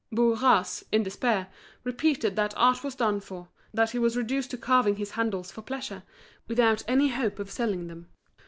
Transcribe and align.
Bourras, 0.11 0.83
in 0.91 1.03
despair, 1.03 1.47
repeated 1.83 2.35
that 2.35 2.55
art 2.57 2.83
was 2.83 2.95
done 2.95 3.19
for, 3.19 3.49
that 3.71 3.91
he 3.91 3.99
was 3.99 4.17
reduced 4.17 4.49
to 4.49 4.57
carving 4.57 4.95
his 4.95 5.11
handles 5.11 5.51
for 5.51 5.61
pleasure, 5.61 6.01
without 6.47 6.83
any 6.87 7.09
hope 7.09 7.37
of 7.37 7.51
selling 7.51 7.85
them. 7.85 8.07